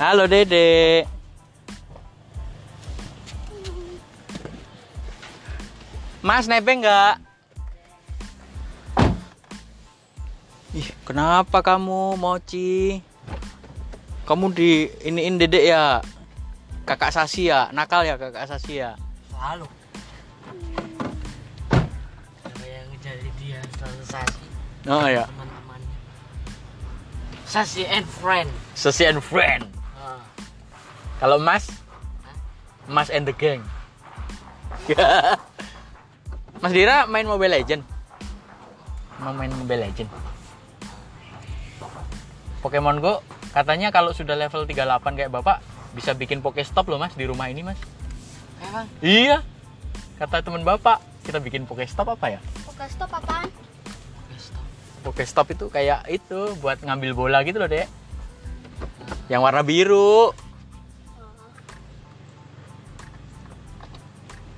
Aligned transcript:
Halo 0.00 0.24
Dede. 0.24 1.04
Mas 6.24 6.48
nebeng 6.48 6.80
nggak? 6.80 7.20
Ih, 10.72 10.88
kenapa 11.04 11.60
kamu 11.60 12.16
Mochi? 12.16 13.04
Kamu 14.24 14.56
di 14.56 14.88
iniin 15.04 15.36
Dede 15.36 15.68
ya? 15.68 16.00
Kakak 16.88 17.12
Sasi 17.12 17.52
ya? 17.52 17.68
Nakal 17.68 18.08
ya 18.08 18.16
kakak 18.16 18.48
Sasi 18.48 18.80
ya? 18.80 18.96
Selalu. 19.28 19.68
Yang 22.56 22.88
jadi 23.04 23.28
dia 23.36 23.60
selalu 23.76 24.04
sasi 24.08 24.44
Oh 24.88 25.04
ya, 25.04 25.28
teman-temannya. 25.28 25.96
Sasi 27.44 27.84
and 27.84 28.08
friend. 28.08 28.48
Sasi 28.72 29.04
and 29.04 29.20
friend. 29.20 29.79
Kalau 31.20 31.36
Mas? 31.36 31.68
Mas 32.88 33.12
and 33.12 33.28
the 33.28 33.34
gang. 33.36 33.60
Mas 36.62 36.72
Dira 36.72 37.04
main 37.06 37.28
Mobile 37.28 37.60
Legend? 37.60 37.82
Mau 39.20 39.32
main 39.36 39.52
Mobile 39.52 39.88
Legend? 39.88 40.08
Pokemon 42.60 43.00
Go 43.00 43.24
katanya 43.50 43.88
kalau 43.88 44.12
sudah 44.12 44.36
level 44.36 44.68
38 44.68 45.16
kayak 45.16 45.32
Bapak 45.32 45.64
bisa 45.96 46.14
bikin 46.14 46.44
Pokestop 46.44 46.86
loh 46.92 47.00
Mas 47.00 47.16
di 47.16 47.24
rumah 47.24 47.48
ini 47.48 47.64
Mas. 47.64 47.80
Emang 48.60 48.86
Iya. 49.00 49.42
Kata 50.20 50.44
teman 50.44 50.60
Bapak, 50.60 51.00
kita 51.24 51.40
bikin 51.40 51.64
Pokestop 51.64 52.12
apa 52.12 52.36
ya? 52.36 52.40
Oke, 52.68 52.84
stop 52.92 53.08
apaan? 53.08 53.48
Oke, 53.48 54.36
stop. 54.36 54.64
Pokestop 55.00 55.46
itu 55.56 55.66
kayak 55.72 56.04
itu 56.12 56.52
buat 56.60 56.76
ngambil 56.84 57.16
bola 57.16 57.40
gitu 57.40 57.56
loh, 57.56 57.68
Dek. 57.72 57.88
Yang 59.30 59.40
warna 59.46 59.62
biru. 59.62 60.34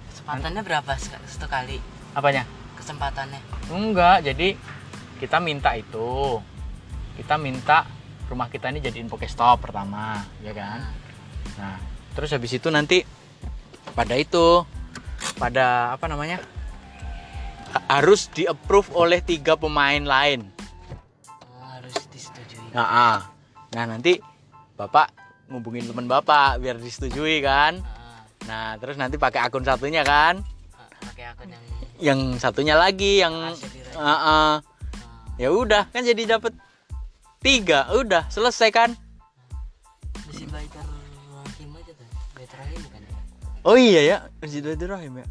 Kesempatannya 0.09 0.63
berapa 0.65 0.93
satu 0.97 1.45
kali? 1.45 1.77
Apanya? 2.17 2.49
Kesempatannya. 2.81 3.41
Enggak, 3.69 4.25
jadi 4.25 4.57
kita 5.21 5.45
minta 5.45 5.77
itu. 5.77 6.41
Kita 7.21 7.37
minta 7.37 7.85
rumah 8.33 8.49
kita 8.49 8.73
ini 8.73 8.81
jadiin 8.81 9.13
Pokestop 9.13 9.61
pertama, 9.69 10.25
ya 10.41 10.57
kan? 10.57 10.89
Nah, 11.61 11.77
terus 12.17 12.33
habis 12.33 12.57
itu 12.57 12.73
nanti 12.73 13.05
pada 13.93 14.17
itu 14.17 14.65
pada 15.37 15.93
apa 15.93 16.09
namanya? 16.09 16.41
ha- 17.73 18.01
harus 18.01 18.29
di-approve 18.33 18.93
oleh 18.93 19.21
tiga 19.25 19.57
pemain 19.57 20.01
lain. 20.01 20.49
Oh, 21.61 21.69
harus 21.77 21.97
disetujui. 22.13 22.73
Nah, 22.73 22.89
ah. 22.89 23.19
nah 23.73 23.85
nanti 23.89 24.32
Bapak 24.75 25.13
ngubungin 25.47 25.85
teman 25.85 26.07
Bapak 26.07 26.59
biar 26.59 26.77
disetujui 26.77 27.41
kan. 27.41 27.81
Ah, 27.81 28.01
Nah, 28.43 28.75
terus 28.75 28.99
nanti 28.99 29.15
pakai 29.17 29.39
akun 29.39 29.63
satunya 29.63 30.03
kan. 30.03 30.43
ah, 30.75 30.89
pakai 31.07 31.31
akun 31.31 31.47
yang 31.47 31.63
Yang 32.03 32.21
satunya 32.39 32.75
lagi 32.75 33.23
yang 33.23 33.55
ah. 33.95 34.03
ah, 34.03 34.55
ya 35.39 35.49
udah 35.49 35.87
kan 35.89 36.03
jadi 36.03 36.37
dapat 36.37 36.51
tiga 37.39 37.87
udah 37.95 38.27
selesai 38.27 38.71
kan 38.71 38.91
Besi 40.27 40.47
Baitar 40.47 40.83
Rahim 40.83 41.71
aja 41.75 41.93
tuh. 41.95 42.07
Baitar 42.35 42.59
Rahim 42.63 42.79
bukan 42.83 43.01
ya? 43.01 43.15
oh 43.63 43.77
iya 43.79 44.01
ya 44.03 44.17
Masjid 44.39 44.63
Baitur 44.63 44.91
Rahim 44.91 45.15
ya 45.19 45.27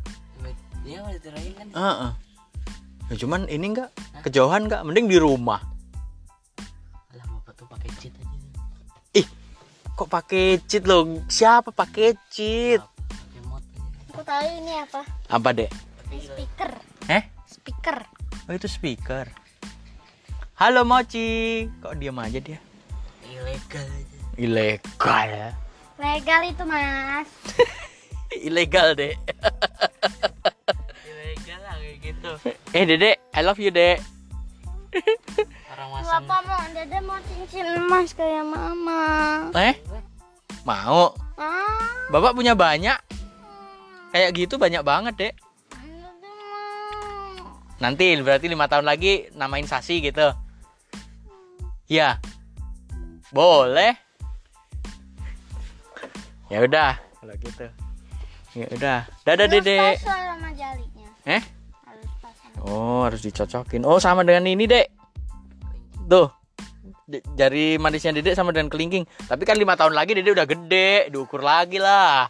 Iya, 0.81 0.99
Baitar 1.05 1.31
Rahim 1.35 1.53
kan. 1.53 1.67
Heeh. 1.71 2.11
Ya, 3.05 3.15
cuman 3.19 3.41
ini 3.45 3.65
enggak 3.69 3.89
kejauhan 4.23 4.71
enggak 4.71 4.81
mending 4.87 5.11
di 5.11 5.19
rumah 5.19 5.59
kok 10.01 10.09
pakai 10.09 10.57
cheat 10.65 10.81
lo 10.83 11.05
siapa 11.29 11.69
pakai 11.69 12.17
cheat. 12.27 12.81
Aku 14.09 14.25
tahu 14.25 14.41
ini 14.51 14.73
apa? 14.75 15.05
apa 15.29 15.49
dek 15.53 15.69
Ini 16.09 16.17
speaker. 16.25 16.71
eh 17.07 17.23
Speaker. 17.45 17.97
oh 18.43 18.53
itu 18.53 18.65
speaker 18.65 19.29
halo 20.57 20.81
Mochi 20.83 21.63
kok 21.79 21.95
diam 21.95 22.17
aja 22.17 22.37
dia 22.37 22.57
Ilegal 23.23 23.85
aja. 23.85 24.17
ilegal 24.35 25.27
ya 25.29 25.49
Legal 25.95 26.41
itu, 26.43 26.63
Mas. 26.65 27.29
ilegal 28.47 28.97
dek 28.97 29.15
Ilegal 31.05 31.59
lah 31.61 31.75
kayak 31.77 31.97
gitu. 32.01 32.31
eh 32.73 32.83
dede 32.83 33.11
I 33.31 33.41
love 33.41 33.61
you 33.61 33.69
dek 33.69 34.01
Orang 35.81 35.97
masang 35.97 36.23
Bapak 36.29 36.41
mau, 36.45 36.61
Dede 36.69 36.99
mau 37.01 37.17
cincin 37.25 37.65
emas 37.65 38.09
kayak 38.13 38.45
Mama. 38.45 39.01
eh 39.57 39.75
mau. 40.61 41.17
Ah, 41.33 42.05
bapak 42.13 42.37
punya 42.37 42.53
banyak? 42.53 43.01
Kayak 44.13 44.29
gitu 44.37 44.61
banyak 44.61 44.85
banget 44.85 45.13
dek. 45.17 45.33
Nanti 47.81 48.13
berarti 48.21 48.45
lima 48.45 48.69
tahun 48.69 48.85
lagi 48.85 49.33
namain 49.33 49.65
Sasi 49.65 50.05
gitu. 50.05 50.29
Ya 51.89 52.21
boleh. 53.33 53.97
Ya 56.45 56.61
udah. 56.61 56.93
Kalau 57.17 57.35
gitu. 57.41 57.65
Ya 58.53 58.65
udah. 58.69 58.99
Dadah 59.25 59.47
Harus 59.49 59.65
dede. 59.65 59.79
pasang 59.97 60.21
sama 60.29 60.49
jalinya. 60.53 61.07
eh? 61.25 61.41
Harus 61.89 62.11
pasang. 62.21 62.51
oh 62.61 63.01
harus 63.01 63.25
dicocokin. 63.25 63.81
Oh 63.81 63.97
sama 63.97 64.21
dengan 64.21 64.45
ini 64.45 64.69
dek 64.69 64.90
tuh. 66.11 66.27
Jari 67.39 67.79
manisnya 67.79 68.11
dedek 68.11 68.35
sama 68.35 68.51
dengan 68.51 68.67
kelingking. 68.67 69.07
Tapi 69.31 69.43
kan 69.47 69.55
lima 69.55 69.79
tahun 69.79 69.95
lagi 69.95 70.11
dedek 70.11 70.35
udah 70.35 70.47
gede 70.47 71.07
diukur 71.07 71.39
lagi 71.39 71.79
lah. 71.79 72.27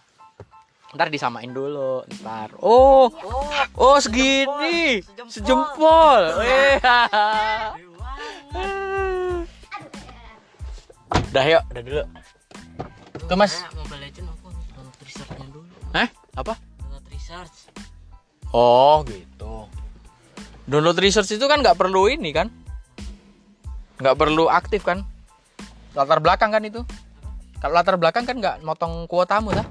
Ntar 0.94 1.10
disamain 1.10 1.50
dulu 1.50 2.06
ntar. 2.22 2.54
Oh 2.62 3.10
oh 3.80 3.98
segini. 3.98 5.02
Sejempol. 5.26 6.22
Eh, 6.46 6.78
udah 11.32 11.46
yuk. 11.48 11.64
Udah 11.72 11.84
dulu. 11.84 12.04
Tuh, 13.32 13.38
Mas. 13.40 13.54
Mobile 13.72 14.02
Legend 14.04 14.28
aku 14.28 14.48
download 14.52 14.98
researchnya 15.00 15.48
dulu. 15.48 15.68
eh 15.96 16.08
apa? 16.36 16.54
Download 16.60 17.06
research. 17.08 17.56
oh 18.52 19.02
gitu. 19.08 19.54
Download 20.68 20.98
research 21.00 21.32
itu 21.32 21.46
kan 21.48 21.64
nggak 21.64 21.80
perlu 21.80 22.12
ini 22.12 22.36
kan 22.36 22.52
nggak 24.02 24.18
perlu 24.18 24.50
aktif 24.50 24.82
kan? 24.82 25.06
Latar 25.94 26.20
belakang 26.20 26.50
kan 26.50 26.66
itu? 26.66 26.82
Kalau 27.62 27.74
latar 27.78 27.96
belakang 28.02 28.26
kan 28.26 28.36
nggak 28.42 28.66
motong 28.66 29.06
kuotamu 29.06 29.54
lah 29.54 29.68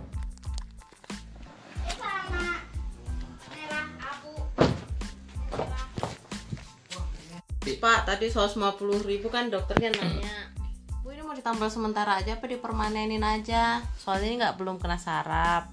Pak, 7.80 8.04
tadi 8.04 8.28
150 8.28 9.08
ribu 9.08 9.32
kan 9.32 9.48
dokternya 9.48 9.88
nanya. 9.96 10.52
Bu 11.00 11.16
ini 11.16 11.24
mau 11.24 11.32
ditambal 11.32 11.72
sementara 11.72 12.20
aja 12.20 12.36
apa 12.36 12.44
dipermanenin 12.44 13.24
aja? 13.24 13.80
Soalnya 13.96 14.28
ini 14.28 14.36
nggak 14.36 14.60
belum 14.60 14.76
kena 14.76 15.00
saraf. 15.00 15.64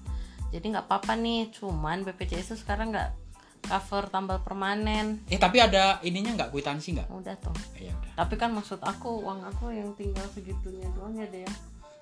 Jadi 0.48 0.72
nggak 0.72 0.88
apa-apa 0.88 1.12
nih 1.20 1.52
Cuman 1.52 2.08
BPJS 2.08 2.56
itu 2.56 2.64
sekarang 2.64 2.96
nggak 2.96 3.12
cover 3.60 4.06
tambal 4.06 4.38
permanen. 4.38 5.22
Eh 5.26 5.36
tapi 5.36 5.58
ada 5.58 5.98
ininya 6.00 6.34
nggak? 6.34 6.50
Kwitansi 6.50 6.94
nggak? 6.94 7.08
Udah 7.08 7.34
tuh 7.36 7.54
ya 7.74 7.90
udah. 7.90 8.12
Tapi 8.16 8.34
kan 8.34 8.50
maksud 8.50 8.78
aku 8.78 9.20
uang 9.20 9.42
aku 9.44 9.70
yang 9.70 9.90
tinggal 9.94 10.26
segitunya 10.28 10.86
doang 10.92 11.14
ya 11.14 11.26
deh 11.26 11.46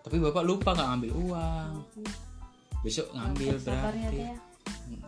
tapi 0.01 0.23
bapak 0.23 0.43
lupa 0.43 0.71
nggak 0.71 0.87
ngambil 0.87 1.11
uang? 1.19 1.71
Besok 2.79 3.11
ngambil 3.11 3.59
Sabar 3.59 3.91
ya 3.91 4.07
berarti. 4.07 4.17
Deh 4.17 4.23
ya. 4.25 4.37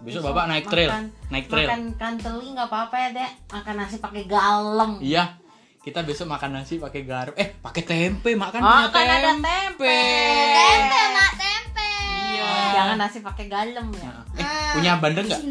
besok 0.01 0.23
bapak 0.25 0.45
naik 0.47 0.67
trail 0.67 0.91
makan- 0.91 1.11
naik 1.31 1.47
trail. 1.47 1.69
Makan 1.69 1.83
kanteli 1.95 2.47
nggak 2.51 2.67
apa-apa 2.67 2.97
ya 2.99 3.09
dek 3.13 3.31
Makan 3.49 3.75
nasi 3.77 3.97
pakai 3.99 4.25
galem 4.25 4.91
iya. 4.99 5.25
Kita 5.79 6.03
besok 6.03 6.27
makan 6.29 6.51
nasi 6.53 6.77
pakai 6.77 7.03
garam. 7.03 7.31
Eh 7.33 7.55
pakai 7.55 7.81
tempe 7.81 8.35
makan 8.35 8.59
Oh 8.59 8.67
punya 8.67 8.91
kan 8.91 9.07
ada 9.07 9.31
tempe. 9.33 9.47
tempe. 9.47 9.99
Tempe, 10.53 11.01
Mak, 11.15 11.33
tempe. 11.39 11.91
iya. 12.29 12.51
Jangan 12.75 12.97
nasi 12.99 13.19
pakai 13.23 13.47
galem 13.47 13.87
ya. 13.95 14.11
Eh 14.35 14.69
punya 14.75 14.93
bandeng 14.99 15.25
nggak 15.25 15.43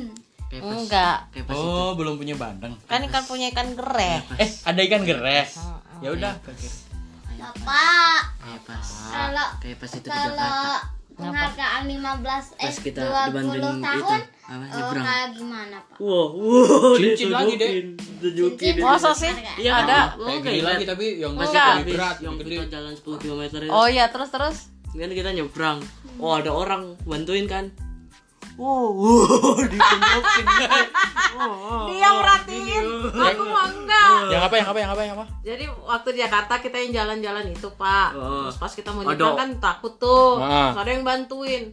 Kayak 0.47 0.63
pas, 0.63 0.75
Enggak 0.79 1.17
kayak 1.35 1.45
pas 1.45 1.55
oh 1.59 1.91
belum 1.93 2.15
punya 2.15 2.35
bandeng 2.35 2.73
Kan 2.87 3.03
ikan 3.03 3.23
punya 3.27 3.51
ikan 3.51 3.75
gereh 3.75 4.23
eh 4.39 4.49
ada 4.63 4.79
ikan 4.79 5.03
geres 5.03 5.59
Oh, 5.59 5.79
ya 5.99 6.15
udah 6.15 6.33
Bapak, 7.37 8.21
kayak 8.41 8.61
pas 8.65 8.87
kalau 9.07 9.47
kayak 9.61 9.77
pas 9.77 9.91
itu 9.93 10.07
kalau 10.07 10.33
Jakarta. 10.33 10.95
penghargaan 11.13 11.83
15 11.85 11.97
eh 12.57 12.65
Pas 12.65 12.77
kita 12.79 13.01
20 13.01 13.27
dibantuin 13.29 13.77
tahun 13.77 13.97
itu, 13.97 14.15
apa, 14.47 14.63
oh, 14.63 14.67
nyebrang. 14.71 15.05
kayak 15.05 15.29
gimana, 15.35 15.77
Pak? 15.83 15.97
Wow, 15.99 16.27
wow, 16.33 16.95
Cincin 16.95 17.29
lagi, 17.29 17.53
Dek. 17.59 17.71
Tunjukin. 18.17 18.73
Masa 18.79 19.11
sih? 19.11 19.33
Iya, 19.59 19.83
Ada. 19.83 20.15
kayak 20.15 20.39
gini 20.39 20.61
lagi 20.63 20.85
tapi 20.87 21.05
yang 21.19 21.35
Masih 21.35 21.83
berat, 21.83 22.17
yang 22.23 22.35
gede 22.39 22.55
kita 22.55 22.67
jalan 22.71 22.93
10 22.95 23.19
km 23.19 23.41
itu. 23.59 23.67
Oh 23.67 23.87
iya 23.91 24.07
terus 24.07 24.29
terus. 24.31 24.71
Kan 24.95 25.11
kita 25.11 25.35
nyebrang. 25.35 25.83
Oh, 26.17 26.33
ada 26.33 26.49
orang 26.49 26.95
bantuin 27.03 27.43
kan. 27.45 27.69
Wow, 28.61 28.89
wow, 28.89 29.61
ditunjukin. 29.69 30.45
Oh, 31.37 31.45
oh, 31.45 31.85
Dia 31.93 32.09
merhatiin. 32.09 32.85
Aku 33.13 33.43
mah 33.45 33.69
enggak. 33.69 34.33
yang 34.33 34.41
apa 34.41 34.55
yang 34.57 34.67
apa 34.73 34.79
yang 34.81 34.89
apa 34.89 35.01
yang 35.05 35.13
apa 35.13 35.25
Jadi 35.45 35.65
waktu 35.85 36.09
di 36.17 36.19
Jakarta 36.25 36.53
kita 36.57 36.77
yang 36.81 36.91
jalan-jalan 37.05 37.53
itu 37.53 37.69
pak. 37.77 38.17
Oh. 38.17 38.49
Terus 38.49 38.57
pas 38.57 38.73
kita 38.73 38.89
mau 38.97 39.05
nyebrang 39.05 39.37
kan 39.37 39.49
takut 39.61 39.93
tuh. 40.01 40.41
Ah. 40.41 40.73
Terus 40.73 40.81
ada 40.81 40.89
yang 40.89 41.05
bantuin. 41.05 41.63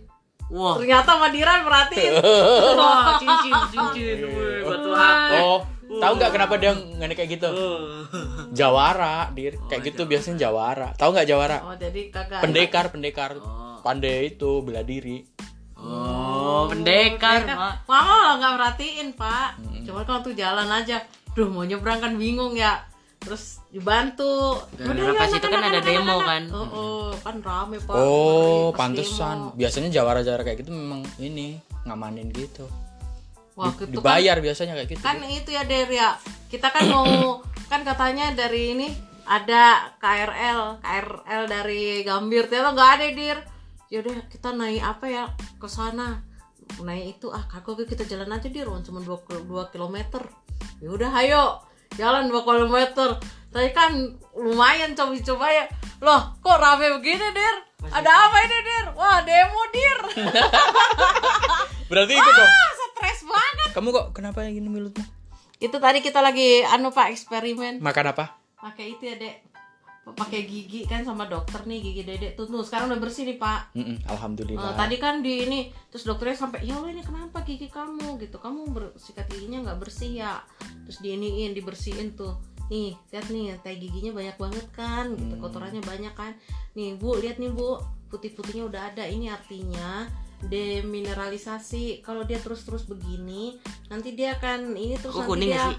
Wah. 0.53 0.77
Ternyata 0.77 1.17
Madiran 1.17 1.65
perhatiin. 1.65 2.13
Wah, 2.79 3.17
cincin, 3.17 3.53
cincin. 3.73 4.19
Wih, 4.29 4.61
batu 4.69 4.91
aku. 4.93 5.35
Oh, 5.41 5.61
tahu 5.89 6.13
nggak 6.21 6.33
kenapa 6.37 6.55
dia 6.61 6.73
ngenek 6.77 7.17
kayak 7.17 7.31
gitu? 7.41 7.49
Oh. 7.49 8.05
Jawara, 8.53 9.33
dir. 9.33 9.57
Kayak 9.73 9.89
gitu 9.89 10.05
biasanya 10.05 10.53
jawara. 10.53 10.93
Tahu 11.01 11.17
nggak 11.17 11.29
jawara? 11.33 11.65
Oh 11.65 11.77
jadi 11.81 12.13
kagak. 12.13 12.45
Pendekar, 12.45 12.85
pendekar. 12.93 13.31
Oh. 13.41 13.81
Pandai 13.81 14.37
itu 14.37 14.61
bela 14.61 14.85
diri. 14.85 15.25
Oh, 16.45 16.65
pendekar, 16.69 17.41
Mak. 17.49 17.89
Mama 17.89 18.05
malah 18.05 18.35
nggak 18.37 18.53
merhatiin 18.61 19.09
pak. 19.17 19.49
Cuma 19.89 20.05
kalau 20.05 20.21
tuh 20.21 20.37
jalan 20.37 20.69
aja. 20.69 21.01
Duh 21.33 21.49
mau 21.49 21.65
nyebrang 21.65 22.05
kan 22.05 22.13
bingung 22.21 22.53
ya. 22.53 22.85
Terus 23.25 23.65
dibantu. 23.73 24.61
Gara-gara 24.77 25.17
pas 25.17 25.33
itu 25.33 25.49
kan 25.49 25.63
ada 25.65 25.81
demo 25.81 26.17
kan. 26.21 26.43
Oh, 26.53 26.67
oh, 26.69 27.07
kan 27.25 27.41
rame 27.41 27.81
pak. 27.81 27.97
Oh, 27.97 28.69
pantesan. 28.77 29.51
demo. 29.51 29.57
Biasanya 29.57 29.89
jawara-jawara 29.89 30.45
kayak 30.45 30.61
gitu 30.61 30.71
memang 30.71 31.01
ini 31.17 31.57
ngamanin 31.89 32.29
gitu. 32.31 32.69
Wah, 33.55 33.71
Di- 33.71 33.87
itu 33.87 34.03
kan 34.03 34.19
dibayar 34.21 34.37
biasanya 34.43 34.75
kayak 34.77 34.89
gitu. 34.93 35.03
kan 35.03 35.17
itu 35.25 35.51
ya 35.55 35.63
Der 35.63 35.87
ya 35.87 36.19
kita 36.51 36.75
kan 36.75 36.91
mau 36.91 37.39
kan 37.71 37.87
katanya 37.87 38.35
dari 38.35 38.75
ini 38.75 38.89
ada 39.25 39.95
KRL 40.03 40.83
KRL 40.83 41.43
dari 41.49 42.03
Gambir 42.03 42.51
ternyata 42.51 42.75
nggak 42.75 42.91
ada 42.99 43.07
Dir 43.15 43.39
yaudah 43.95 44.17
kita 44.27 44.51
naik 44.53 44.83
apa 44.83 45.07
ya 45.07 45.25
ke 45.63 45.69
sana 45.71 46.19
naik 46.83 47.19
itu 47.19 47.31
ah 47.31 47.45
kagak 47.47 47.87
kita 47.87 48.03
jalan 48.09 48.33
aja 48.35 48.49
Dir. 48.51 48.67
Oh, 48.67 48.81
cuma 48.83 48.99
2 49.05 49.71
kilometer. 49.71 50.23
Ya 50.83 50.89
udah 50.91 51.11
ayo. 51.23 51.63
Jalan 51.95 52.33
2 52.33 52.43
kilometer. 52.43 53.21
Tapi 53.55 53.71
kan 53.71 54.19
lumayan 54.35 54.99
coba-coba 54.99 55.47
ya. 55.53 55.65
Loh 56.03 56.35
kok 56.43 56.59
rame 56.59 56.91
begini 56.99 57.31
Dir? 57.31 57.57
Ada 57.93 58.11
apa 58.11 58.37
ini 58.43 58.59
Dir? 58.65 58.87
Wah 58.99 59.19
demo 59.23 59.63
Dir. 59.71 59.99
Berarti 61.91 62.13
ikut 62.17 62.33
dong. 62.35 62.51
ah 62.51 62.71
stres 62.75 63.21
banget. 63.23 63.71
Kamu 63.77 63.89
kok 63.95 64.07
kenapa 64.17 64.43
yang 64.43 64.59
gini 64.59 64.71
mulutmu? 64.71 65.05
itu 65.63 65.81
tadi 65.81 66.05
kita 66.05 66.21
lagi 66.21 66.61
anu 66.67 66.93
pak 66.93 67.15
eksperimen. 67.15 67.81
Makan 67.81 68.13
apa? 68.13 68.45
pakai 68.65 68.97
itu 68.97 69.05
ya 69.05 69.21
dek 69.21 69.54
pakai 70.13 70.45
gigi 70.45 70.85
kan 70.85 71.01
sama 71.01 71.25
dokter 71.25 71.65
nih 71.65 71.81
gigi 71.81 72.03
dedek. 72.05 72.37
Tuh 72.37 72.45
tuh 72.45 72.61
sekarang 72.61 72.93
udah 72.93 73.01
bersih 73.01 73.25
nih 73.25 73.41
pak. 73.41 73.73
Mm-mm, 73.73 74.05
Alhamdulillah. 74.05 74.77
tadi 74.77 75.01
kan 75.01 75.25
di 75.25 75.49
ini 75.49 75.73
terus 75.89 76.05
dokternya 76.05 76.37
sampai 76.37 76.61
ya 76.61 76.77
Allah 76.77 76.93
ini 76.93 77.01
kenapa 77.01 77.41
gigi 77.41 77.73
kamu? 77.73 78.21
Gitu. 78.21 78.37
Kamu 78.37 78.69
sikat 79.01 79.33
giginya 79.33 79.65
nggak 79.65 79.81
bersih 79.81 80.21
ya? 80.21 80.45
Terus 80.85 81.01
diiniin 81.01 81.57
dibersihin 81.57 82.13
tuh. 82.13 82.37
Nih 82.69 82.93
lihat 83.17 83.33
nih 83.33 83.57
tai 83.65 83.81
giginya 83.81 84.13
banyak 84.13 84.37
banget 84.37 84.67
kan? 84.77 85.17
Gitu 85.17 85.41
kotorannya 85.41 85.81
banyak 85.81 86.13
kan. 86.13 86.37
Nih 86.77 87.01
bu 87.01 87.17
lihat 87.17 87.41
nih 87.41 87.49
bu 87.49 87.81
putih-putihnya 88.13 88.69
udah 88.69 88.93
ada. 88.93 89.09
Ini 89.09 89.33
artinya 89.33 90.05
demineralisasi. 90.45 92.05
Kalau 92.05 92.29
dia 92.29 92.37
terus-terus 92.45 92.85
begini 92.85 93.57
nanti 93.89 94.13
dia 94.13 94.37
akan 94.37 94.77
ini 94.77 95.01
terus 95.01 95.17
Kok 95.17 95.25
nanti 95.25 95.33
kuning 95.33 95.49
dia 95.57 95.65
sih? 95.73 95.77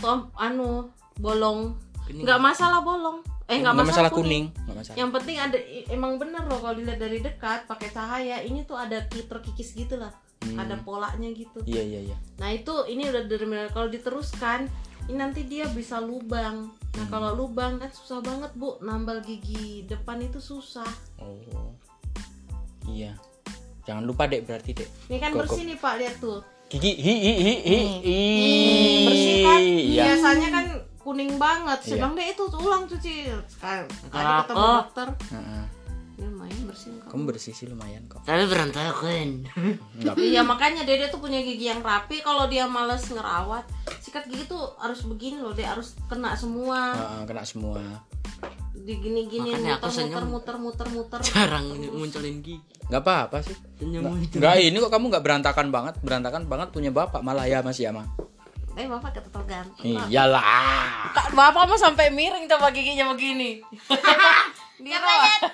tom 0.00 0.32
anu 0.32 0.88
bolong. 1.20 1.76
Nggak? 2.06 2.38
masalah 2.38 2.80
bolong 2.80 3.35
eh 3.46 3.56
nggak 3.56 3.74
masalah, 3.74 3.88
masalah 3.88 4.10
kuning, 4.12 4.44
nggak 4.50 4.76
masalah. 4.76 4.96
yang 4.96 5.10
penting 5.10 5.36
ada 5.36 5.58
emang 5.88 6.16
bener 6.16 6.42
loh 6.42 6.58
kalau 6.58 6.74
dilihat 6.74 6.98
dari 6.98 7.18
dekat 7.18 7.62
pakai 7.64 7.88
cahaya 7.88 8.36
ini 8.40 8.62
tuh 8.62 8.74
ada 8.74 9.04
ki- 9.04 9.24
terkikis 9.24 9.70
gitu 9.72 9.96
lah 9.96 10.10
Hmm. 10.38 10.58
ada 10.58 10.76
polanya 10.78 11.26
gitu 11.28 11.58
Iya 11.64 11.82
iya 11.82 12.00
iya. 12.04 12.16
nah 12.36 12.48
itu 12.48 12.70
ini 12.86 13.02
udah 13.04 13.22
dari 13.24 13.42
kalau 13.68 13.88
diteruskan 13.88 14.68
ini 15.04 15.16
nanti 15.16 15.42
dia 15.42 15.64
bisa 15.68 15.96
lubang 15.98 16.70
nah 16.92 17.00
Hmm. 17.00 17.08
kalau 17.08 17.30
lubang 17.36 17.76
kan 17.76 17.88
susah 17.88 18.20
banget 18.20 18.52
bu 18.52 18.76
nambal 18.78 19.18
gigi 19.20 19.82
depan 19.84 20.20
itu 20.20 20.38
susah 20.38 20.86
Oh. 21.16 21.72
Iya. 22.84 23.16
Jangan 23.82 24.02
lupa 24.02 24.26
dek 24.26 24.42
berarti 24.42 24.70
dek. 24.72 24.88
ini 25.06 25.16
kan 25.16 25.30
Kok- 25.30 25.38
bersih 25.40 25.62
nih 25.64 25.76
pak 25.76 25.94
lihat 25.96 26.16
tuh 26.16 26.38
Gigi 26.68 26.92
hi 26.92 27.14
hi 27.16 27.34
hi 27.36 27.54
hi. 27.56 27.78
Nih, 27.96 29.04
bersih 29.04 29.34
kan 29.40 29.60
Iya. 29.62 30.02
biasanya 30.04 30.48
kan 30.52 30.64
kuning 31.06 31.38
banget 31.38 31.78
Iya. 31.80 31.90
sedang 31.96 32.12
deh 32.12 32.26
itu 32.26 32.42
ulang 32.50 32.82
cuci 32.84 33.30
sekarang 33.48 33.86
tadi 34.04 34.18
Apa? 34.18 34.42
ketemu 34.42 34.66
dokter 34.76 35.08
Heeh. 35.30 35.64
ini 36.12 36.24
lumayan 36.26 36.60
bersih 36.64 36.90
kok 36.96 37.06
Kamu 37.06 37.22
bersih 37.24 37.52
sih 37.52 37.66
lumayan 37.66 38.02
kok. 38.04 38.20
Tapi 38.20 38.42
berantakan. 38.44 39.28
Iya 40.18 40.42
makanya 40.42 40.82
Dede 40.82 41.06
tuh 41.06 41.18
punya 41.18 41.38
gigi 41.38 41.66
yang 41.66 41.78
rapi 41.80 42.18
kalau 42.20 42.44
dia 42.46 42.66
males 42.66 43.06
ngerawat 43.06 43.62
sikat 43.98 44.26
gigi 44.26 44.44
tuh 44.44 44.74
harus 44.76 45.02
begini 45.02 45.38
loh 45.38 45.52
dia 45.52 45.70
harus 45.70 45.94
kena 46.04 46.34
semua 46.34 46.90
Heeh, 46.92 47.22
kena 47.24 47.42
semua. 47.42 47.78
digini-gini 48.76 49.50
Makanya 49.52 49.72
aku 49.74 49.88
muter, 49.88 49.94
senyum. 49.96 50.26
muter 50.28 50.56
muter 50.58 50.86
muter 50.86 50.88
muter 50.90 51.20
Jarang 51.28 51.64
munculin 51.90 52.38
gigi. 52.38 52.60
Enggak 52.86 53.02
apa-apa 53.02 53.38
sih. 53.42 53.56
Senyum 53.76 54.00
Enggak, 54.00 54.12
muncul. 54.12 54.36
enggak, 54.36 54.54
ini 54.60 54.76
kok 54.76 54.92
kamu 54.92 55.04
enggak 55.08 55.24
berantakan 55.24 55.66
banget. 55.68 55.94
Berantakan 56.00 56.42
banget 56.44 56.68
punya 56.70 56.90
bapak 56.90 57.20
malah 57.20 57.44
ya 57.44 57.60
Mas 57.60 57.76
Yama. 57.76 58.04
Eh 58.76 58.84
bapak 58.84 59.08
ganteng 59.16 59.44
Pak. 59.72 60.06
Iyalah. 60.12 60.44
Kak, 61.10 61.32
bapak 61.32 61.64
mah 61.64 61.80
sampai 61.80 62.12
miring 62.12 62.44
coba 62.44 62.68
giginya 62.68 63.08
begini 63.08 63.64
dia 64.84 65.00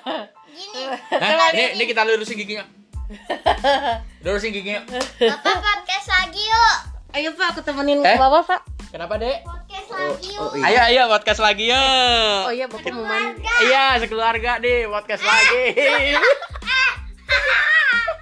gini. 0.51 0.83
Nah, 0.91 1.49
ini 1.55 1.79
ini 1.79 1.85
kita 1.87 2.03
lurusin 2.03 2.35
giginya. 2.35 2.67
Lurusin 4.21 4.51
giginya. 4.51 4.83
Bapak 4.83 5.55
podcast 5.55 6.09
lagi 6.11 6.43
yuk. 6.43 6.75
ayo 7.13 7.29
pak 7.31 7.53
aku 7.53 7.61
temenin 7.63 8.01
Eh? 8.01 8.17
bapak 8.17 8.43
pak 8.43 8.61
Kenapa, 8.91 9.17
Dek? 9.17 9.41
Podcast 9.43 9.89
lagi 9.89 10.29
yuk. 10.33 10.51
Ayo, 10.59 10.81
ayo 10.83 11.03
podcast 11.07 11.41
lagi 11.41 11.65
ya. 11.69 11.85
oh 12.43 12.53
iya 12.53 12.67
bapak 12.67 12.91
mau 12.91 13.07
mandi 13.07 13.47
Iya, 13.63 14.03
sekeluarga 14.03 14.59
deh 14.59 14.91
podcast 14.91 15.23
lagi. 15.23 15.63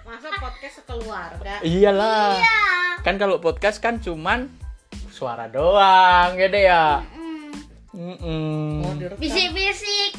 masa 0.05 0.29
podcast 0.37 0.75
sekeluarga 0.77 1.55
Iyalah. 1.63 2.37
Iya. 2.37 2.59
Kan 3.01 3.17
kalau 3.17 3.41
podcast 3.41 3.81
kan 3.81 3.97
cuman 3.97 4.53
suara 5.21 5.53
doang, 5.53 6.33
ya 6.41 6.49
deh 6.49 6.65
ya. 6.65 7.05
Mm. 7.93 9.21
Bisik-bisik. 9.21 10.17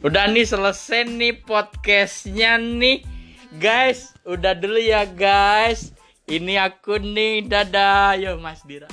Udah 0.00 0.24
nih 0.32 0.48
selesai 0.48 1.04
nih 1.04 1.44
podcastnya 1.44 2.56
nih. 2.56 3.04
Guys, 3.60 4.16
udah 4.24 4.56
dulu 4.56 4.80
ya 4.80 5.04
guys. 5.04 5.92
Ini 6.24 6.64
aku 6.64 6.96
nih, 6.96 7.44
dadah. 7.44 8.16
Yo 8.16 8.40
Mas 8.40 8.64
Dira. 8.64 8.88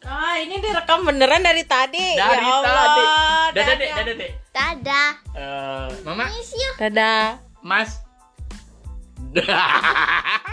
Ah 0.00 0.40
ini 0.40 0.56
direkam 0.64 1.04
beneran 1.04 1.44
dari 1.44 1.60
tadi. 1.68 2.16
Dari 2.16 2.40
ya 2.40 2.56
Allah 2.56 2.72
tadi. 2.72 3.04
Dadah 3.52 3.74
dek, 3.76 3.84
dadah. 3.84 3.96
dadah 4.00 4.14
dek. 4.16 4.32
Dadah. 4.48 5.10
Eh, 5.36 5.88
Mama, 6.08 6.24
dadah. 6.80 7.36
Mas 7.60 8.00